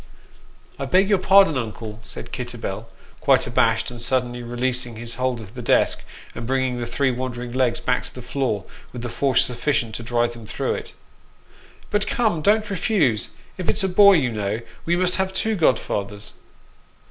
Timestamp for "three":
6.87-7.11